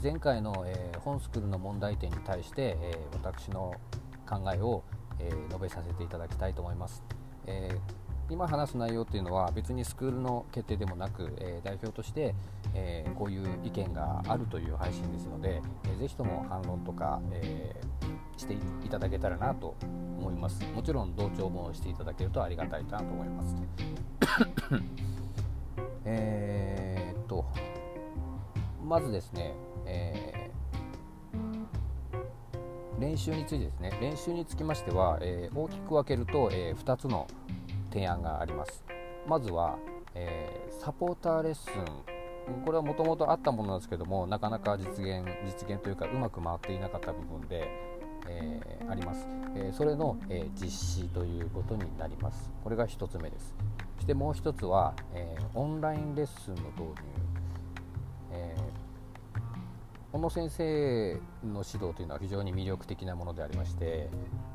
[0.00, 3.74] 前回の、えー、本スクールの問題点に対して、えー、私の
[4.28, 4.84] 考えを、
[5.20, 7.02] え述べさせていただきたいと思います。
[7.46, 7.76] え
[8.30, 12.36] 今話す内容っていうのは別にスクールの決定でもなく、え代表として、
[12.72, 17.74] えこういう意見があるという配信ですので、えー、ぜひとも反論とか、え
[18.36, 19.74] していただけたらなと
[20.20, 20.64] 思います。
[20.72, 23.56] もちろん同調もしていただけるとありがたいなと思います。
[26.04, 27.44] えっと
[28.88, 29.54] まずですね、
[32.98, 37.28] 練習についてですね練習につきましては、えー、大きく分けると、えー、2つの
[37.92, 38.84] 提案があります。
[39.26, 39.78] まずは、
[40.14, 42.64] えサポーターレッスン。
[42.64, 47.68] これはもともとあったものなんですけどもなかなか実現実現というかうまく回っていなかった部分で、
[48.26, 52.50] えあります、えそれの、え実施ということになります。
[52.64, 53.54] これが1つ目です。
[53.96, 57.28] そしてもう1つは、えオンラインレッスンの導入。
[60.10, 64.08] 小野先生の指導というのは非常に魅力的なものでありまして、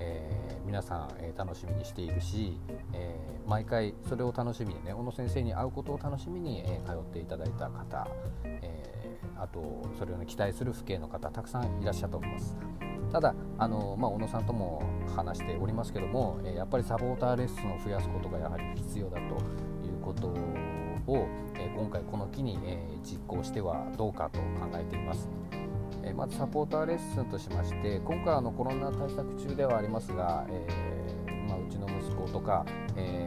[0.00, 2.58] えー、皆さん、えー、楽しみにしているし、
[2.92, 8.08] えー、毎回それを楽しみにね小野先生に会うことを楽しみに、え通っていただいた方、
[8.42, 12.56] えあとそれを、ね、期待する父兄の方たくさんいらっしゃると思います。
[13.12, 14.82] ただあの、まあ、小野さんとも
[15.14, 19.22] 話しておりますけども、えやっぱりサポーターレッスンを増やすことがやはり必要だと
[19.86, 20.34] いうこと
[21.06, 25.28] を、え今回この機に、え実行してはどうかと考えています。
[26.02, 32.64] えまずサポーターレッスンとしまして今回あのコロナ対策中ではありますが、えー、まあ、うちの息子とか、
[32.96, 33.26] え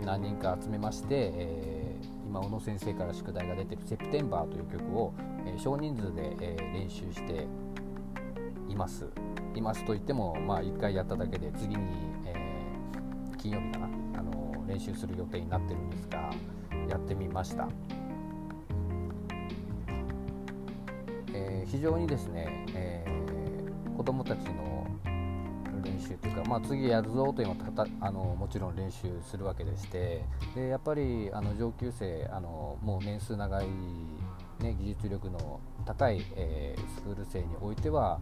[0.00, 5.12] ー、何人か集めまして、えー、今小野先生から宿題が出てる「セプテンバー」という曲を、
[5.44, 7.46] え少人数で、え練習して
[8.68, 9.08] います。
[9.54, 11.84] いますといっても、まあ、1回やっただけで次に、
[12.26, 12.34] え
[13.36, 13.88] 金曜日かな
[14.20, 16.30] あの練習する予定になってるんですが
[16.92, 17.68] やってみました。
[21.34, 24.86] えー、非常にですね、えー、子どもたちの
[25.82, 27.56] 練習というか、まあ、次やるぞというのを
[28.00, 30.22] あのもちろん練習するわけでして
[30.54, 33.66] でやっぱりあの上級生あのもう年数長い、
[34.60, 38.20] ね、技術力の高い、えー、スクール生においては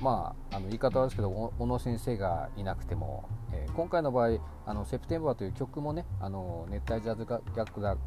[0.00, 7.26] まあ、あの言い方はですけど小野先生がいなくても、えー、今回の場合あの「セプテンバー」という曲もねあの熱帯ジャズ
[7.56, 7.98] 楽団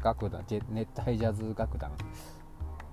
[0.70, 1.90] 熱帯ジャズ楽団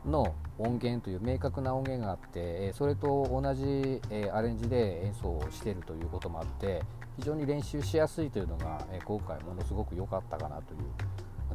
[0.06, 6.84] の音源という明確な音源があってえそれと同じえアレンジで演奏をしているということもあって
[7.18, 10.80] 非常に練習しやすいというのがえ今回ものすごく良かったかなという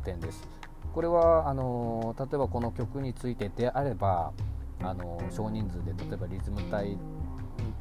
[0.04, 0.46] 点です。
[0.92, 4.32] これはあの例えばこの曲についてであれば
[4.80, 6.96] あの少人数で例えばリズム隊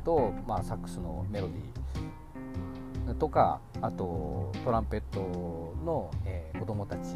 [0.03, 5.19] と、まあ、サックスのメロディーとかあとトランペット
[5.85, 7.15] の、えー、子どもたち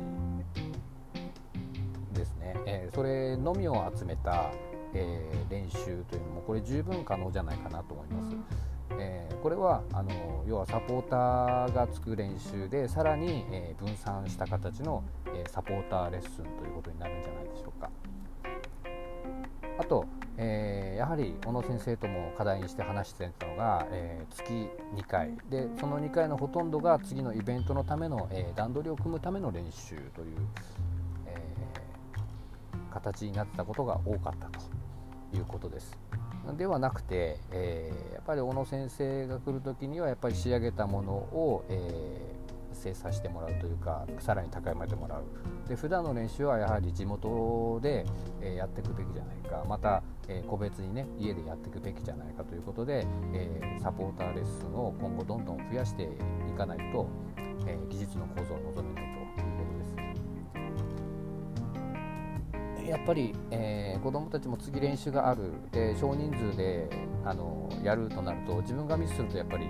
[2.14, 4.52] ですね、えー、それのみを集めた、
[4.94, 8.36] えー、練習というのもこれ十分可能じゃないかなと思います。
[9.00, 15.04] えー、これはあの要はサポーターがつく練習でさらに、え分散した形の、
[15.36, 17.90] えサポーターレッスンということになるんじゃないでしょうか。
[19.78, 20.06] あと、
[20.38, 30.38] えー、やはり小野先生とも課題にして話してたのが、えー、月2回でその2回のほとんどが次のイベントのための、えー、段取りを組むための練習という、
[31.26, 31.58] え
[32.92, 34.60] 形になってたことが多かったと
[35.36, 35.98] いうことです。
[36.58, 42.37] ではなくて、え、やっぱり小野先生が来る時にはやっぱり仕上げたものを、え、
[42.78, 45.24] 精査してもらうというかさらに高めてもらう。
[45.68, 48.06] で普段の練習はやはり地元で、
[48.42, 49.64] えー、やっていくべきじゃないか。
[49.68, 56.08] また、え個別にね家でやっていくべきじゃないかということで、えサポーターレッスンを今後どんどん増やしてい
[56.58, 57.08] かないと、
[57.66, 59.06] え技術の向上を望めない
[59.36, 59.86] ということで
[62.86, 62.90] す。
[62.90, 65.52] やっぱり、えー、子どもたちも次練習がある。
[65.72, 66.90] で少人数で
[67.26, 69.68] あのやるとなると自分がミスするとやっぱり、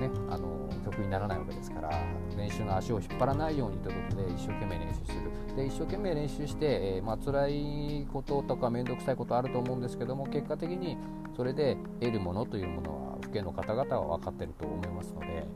[0.00, 1.90] ね、あの曲にならないわけですから
[2.36, 5.56] 練習の足を引っ張らないようにということで一生懸命練習する。
[5.56, 6.66] で一生懸命練習して、
[6.96, 10.96] えーまあ辛いこととか面倒くさいことあると思うんですけども結果的に
[11.36, 15.46] それで得るものというものは父兄の方々は分かってると思いますので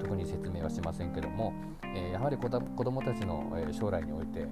[0.00, 2.60] 特に説明はしませんけども、えー、やはり子ど
[2.90, 4.46] もたちの将来において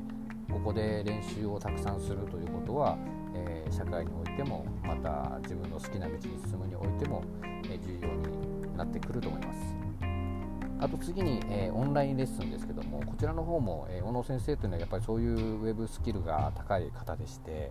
[0.51, 2.99] ここで練習をたくさんするということは、
[3.35, 7.23] えー、社会においてもまた自分の好きな道に進むにおいても、
[7.65, 8.50] えー、重要に
[8.81, 9.59] なってくると思います。
[10.81, 17.71] あと次に、えー、オンラインレッスンですけどもこちらの方も、え小野先生というのはやっぱりそういうウェブスキルが高い方でして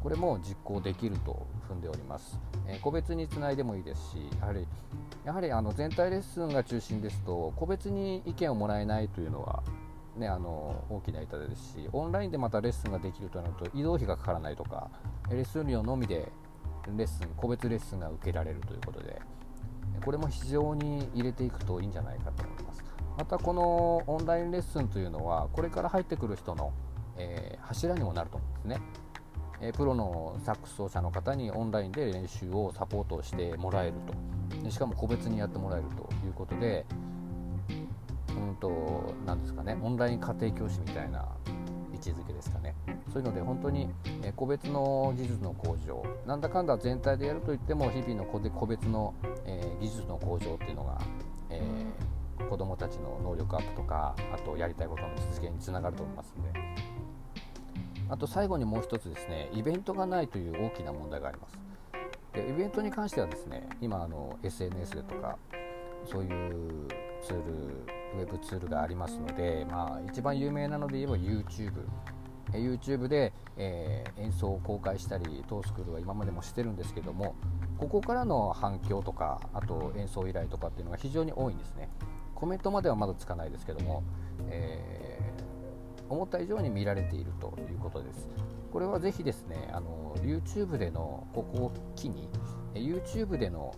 [0.00, 2.38] これも実行できると踏んでおります、
[2.68, 4.68] え個別につないでもいいですしやはり
[5.24, 9.64] やはりあの全体レッスンが中心ですと個別に意見をもらえないというのは
[10.16, 14.90] ね、あの大きな痛手ですしオンラインでまたレッスンができるとなると移動費がかからないとか
[15.30, 16.32] レッスン料のみで
[16.96, 19.20] レッスン個別レッスンが受けられるということで
[19.98, 22.84] これも非常に入れていくといいんじゃないかと思います。
[23.16, 26.72] またこのオンラインレッスンというのはこれから入ってくる人の、
[27.16, 28.80] えー、柱にもなると思うんですね。
[29.60, 34.70] えプロのサックス奏者の方にオンラインで練習をサポートしてもらえると。
[34.70, 36.84] しかも個別にやってもらえるということで
[38.30, 41.26] うんと何ですかねオンライン家庭教師みたいな
[41.98, 42.74] 位置づけですかね。
[43.12, 43.88] そういうので本当に
[44.36, 49.14] 個別の技術の向上なんだかんだ全体でやるといっても日々の個別の、
[49.80, 51.00] 技術の向上っていうのが、
[51.50, 56.58] えー、子どもたちの能力アップとかあとやりたいことの実現につながると思いますので。
[58.10, 61.58] あと最後にもう一つですねイベントがないという大きな問題があります。
[62.32, 65.36] でイベントに関してはですね今あの SNS とか
[66.06, 66.88] そういう
[67.22, 71.72] ツールウェブツールがありますので、まあ、一番有名なので言えば YouTube
[72.52, 77.34] YouTube で、えー、演奏を公開したりトースクールは今までもしてるんですけども
[77.76, 81.90] ここからの反響とかあと演奏依頼とかっていうのが非常に多いんですね。
[82.34, 84.04] コメントまではまだつかないですけども、
[84.48, 88.28] えー、思った以上に見られているということです。
[88.72, 92.28] これはぜひですねあの YouTube でのここを機に
[92.74, 93.74] YouTube での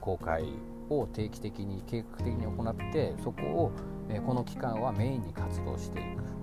[0.00, 0.44] 公開
[0.90, 3.72] を定期的に計画的に行ってそこを、
[4.08, 6.36] えこの期間はメインに活動していく。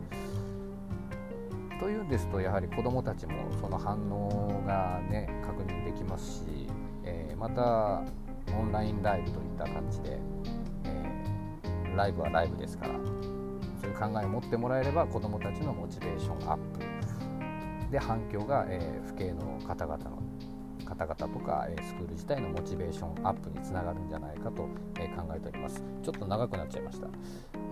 [1.79, 6.67] というんですとやはり子どもたちもその反応がね確認できますし、
[7.03, 8.03] え、また
[8.57, 10.17] オンラインライブといった感じで、
[10.85, 12.93] えー、ライブはライブですから
[13.81, 16.79] そういう考えを持ってもらえれば子どもたちのモチベーションアップ。
[17.91, 20.17] で反響が、えー、父兄の方々の
[20.95, 24.67] 方々とか、えスクール自体のモチベーションアップにつながるんじゃないかと、
[24.99, 25.83] え考えております。
[26.01, 27.07] ちょっと長くなっちゃいました、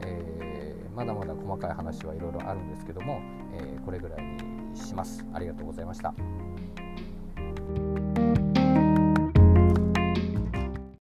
[0.02, 3.22] えー、まだまだ細かい話はいろいろあるんですけども、
[3.54, 5.26] えこれぐらいにします。
[5.34, 6.14] ありがとうございました。